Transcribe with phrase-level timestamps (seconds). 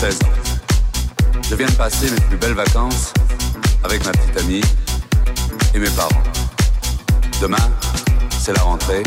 [0.00, 3.12] Je viens de passer mes plus belles vacances
[3.82, 4.60] avec ma petite amie
[5.74, 6.22] et mes parents.
[7.42, 7.56] Demain,
[8.38, 9.02] c'est la rentrée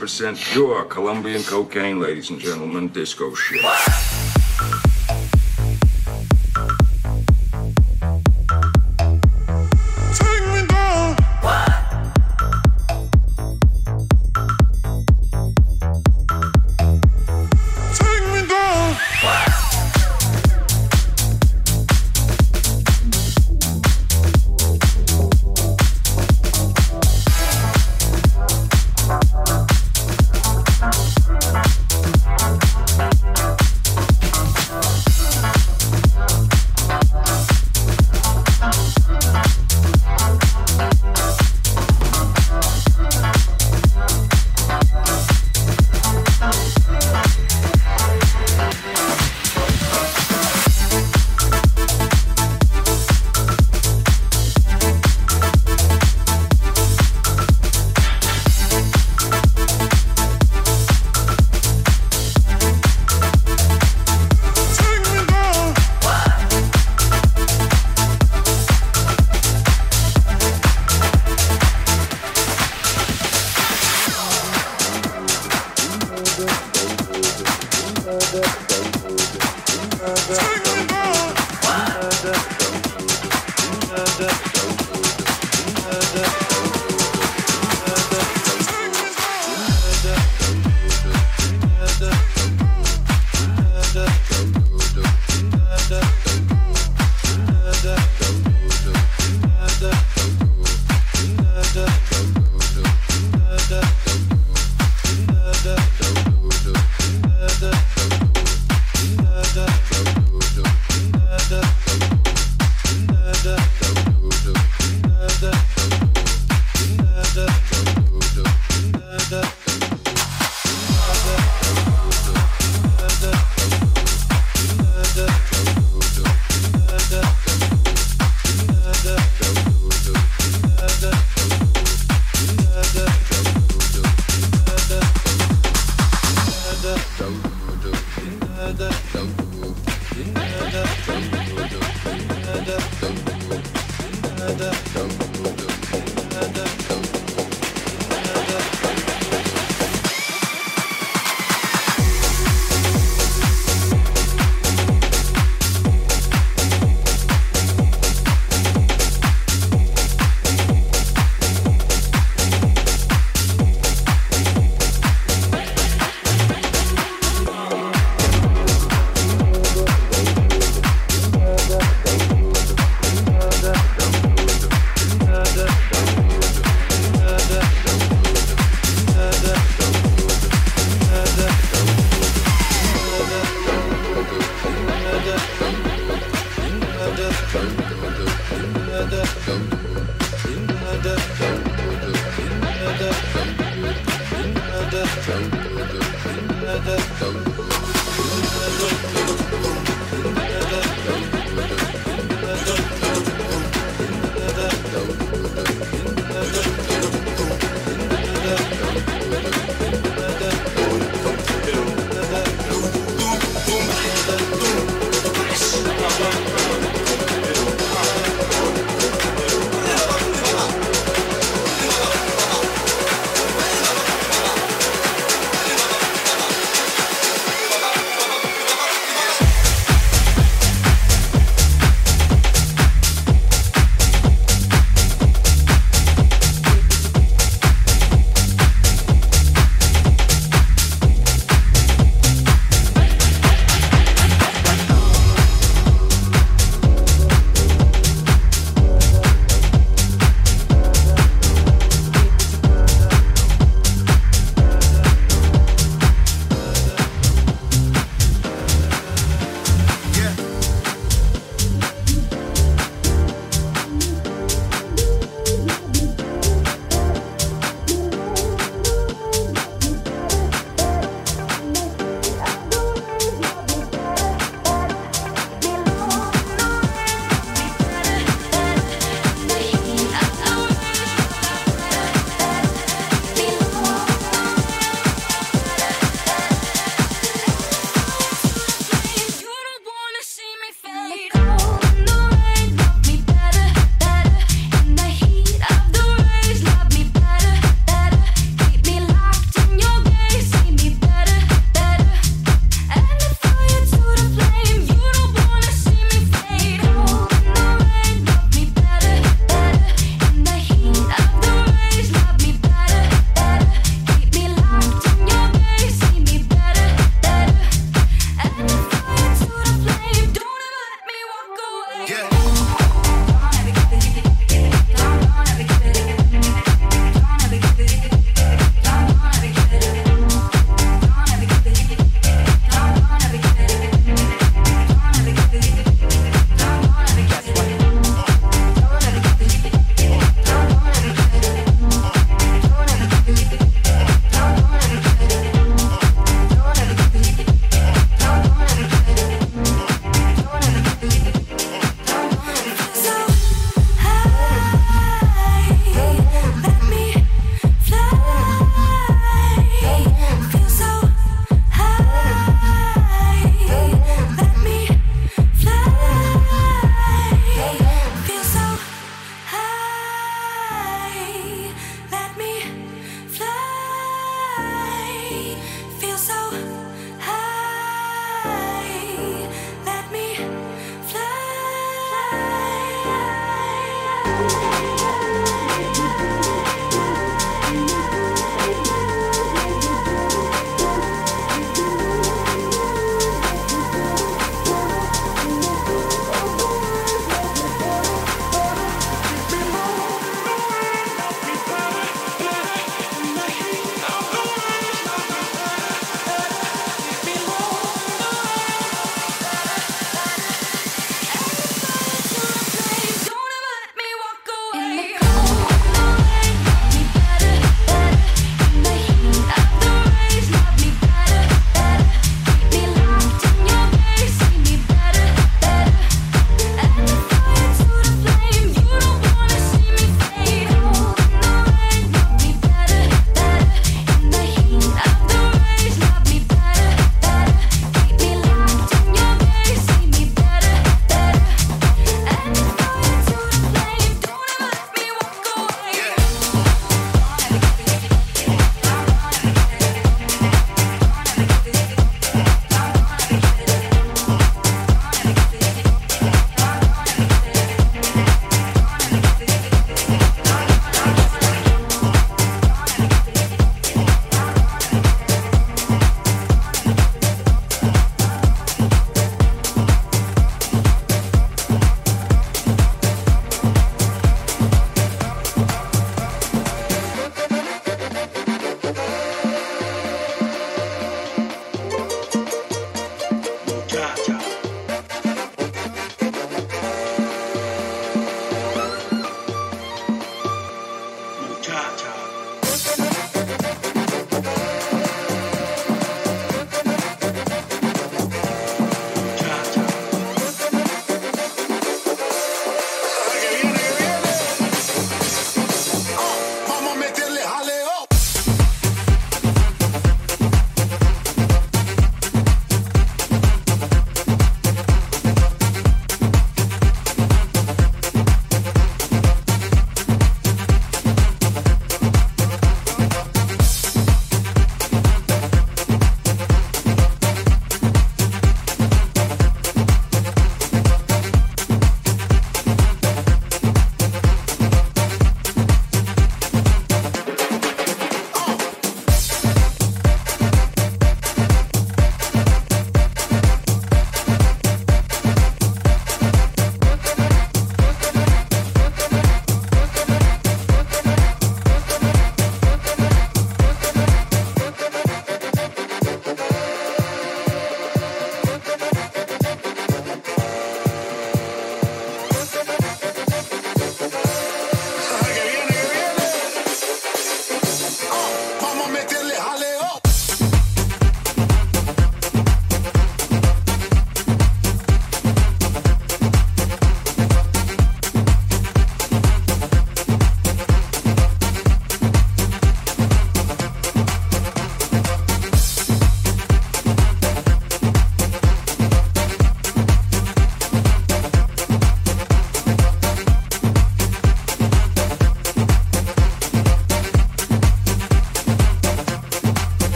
[0.00, 3.60] 100% pure Colombian cocaine, ladies and gentlemen, disco shit.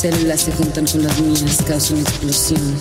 [0.00, 2.78] Células se juntan con las mías, causa una explosión,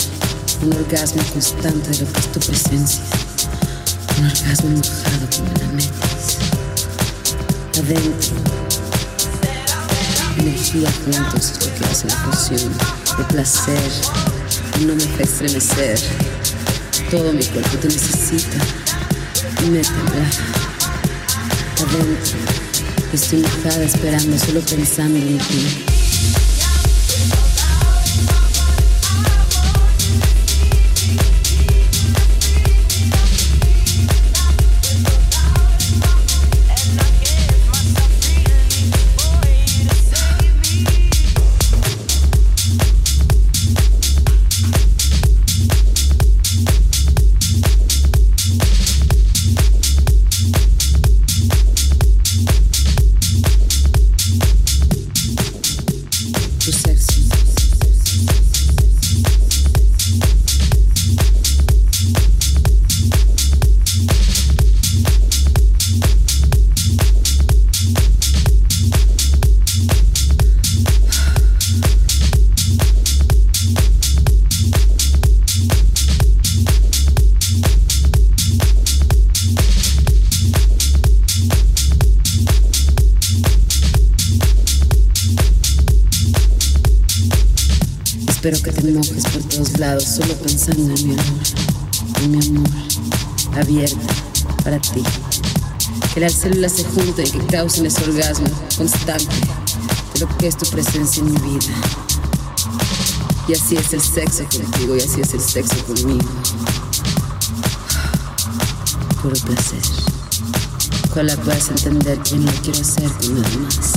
[0.62, 3.02] un orgasmo constante de lo que es tu presencia,
[4.18, 6.38] un orgasmo mojado como la metes.
[7.78, 8.36] Adentro,
[10.38, 13.92] energía juntos es lo que hace la de placer,
[14.88, 16.00] no me deja estremecer,
[17.12, 18.58] todo mi cuerpo te necesita,
[19.70, 20.30] métemela.
[21.86, 22.38] Adentro,
[23.12, 25.89] estoy mojada esperando, solo pensando en ti.
[90.72, 92.70] En mi amor, mi amor
[93.58, 93.98] abierto
[94.64, 95.04] para ti.
[96.14, 99.36] Que las células se junten que causen ese orgasmo constante
[100.14, 101.74] de lo que es tu presencia en mi vida.
[103.48, 106.30] Y así es el sexo contigo y así es el sexo conmigo.
[109.22, 111.24] Puro placer.
[111.24, 113.92] la puedes entender que no quiero hacer nada más.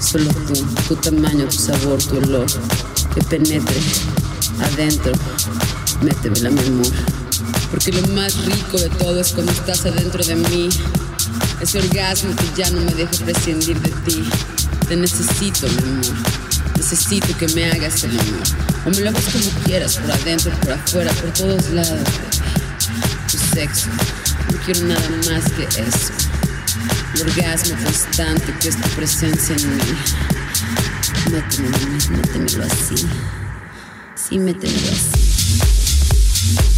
[0.00, 0.54] Solo tú,
[0.88, 2.46] tu tamaño, tu sabor, tu olor,
[3.14, 3.80] que penetre
[4.60, 5.12] adentro.
[6.02, 6.92] Métemela, mi amor.
[7.70, 10.68] Porque lo más rico de todo es cuando estás adentro de mí.
[11.60, 14.22] Ese orgasmo que ya no me deja prescindir de ti.
[14.88, 16.14] Te necesito, mi amor.
[16.76, 18.42] Necesito que me hagas el amor.
[18.86, 22.08] O me lo hagas como quieras, por adentro, por afuera, por todos lados.
[23.30, 23.88] Tu sexo.
[24.52, 26.12] No quiero nada más que eso.
[27.14, 29.82] El orgasmo constante que es tu presencia en mí.
[31.32, 31.78] Métemelo,
[32.10, 33.06] métemelo así
[34.30, 35.17] y métemelo así.
[36.48, 36.77] Thank you.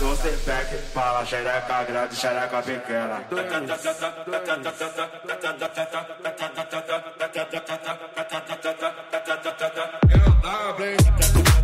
[0.00, 3.20] doce, back, fala, xereca grande, xereca pequena.
[10.10, 11.59] Eu tava, hein?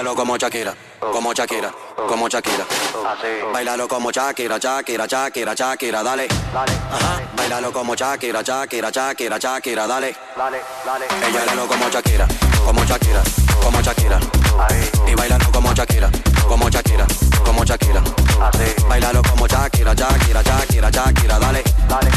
[0.00, 0.74] Bailalo como Shakira,
[1.12, 1.70] como Shakira,
[2.08, 2.64] como Shakira.
[3.52, 6.26] Bailalo como Shakira, Shakira, Shakira, Shakira, dale.
[6.54, 7.20] Ajá.
[7.36, 10.16] Bailalo como Shakira, Shakira, Shakira, Shakira, dale.
[11.28, 12.26] Y bailalo como Shakira,
[12.64, 13.22] como Shakira,
[13.62, 14.18] como Shakira.
[15.06, 16.10] Y bailalo como Shakira,
[16.48, 17.06] como Shakira,
[17.44, 18.02] como Shakira.
[18.88, 21.62] Bailalo como Shakira, Shakira, Shakira, Shakira, dale.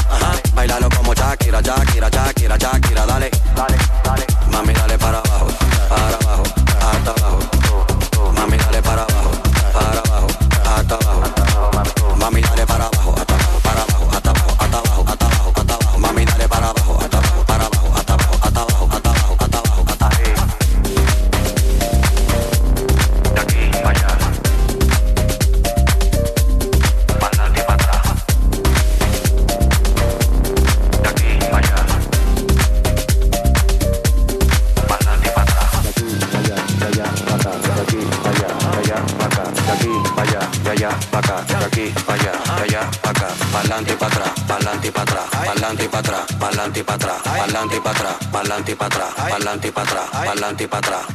[0.09, 0.31] Ajá.
[0.53, 3.29] Bailalo como Shakira, Shakira, Shakira, Shakira, dale.
[4.51, 5.47] Mami, dale para abajo,
[5.89, 6.42] para abajo,
[46.63, 49.89] pa'lante y para atrás, pa'lante y para atrás, pa'lante y para atrás, pa'lante y para
[49.89, 51.07] atrás, pa'lante y para atrás,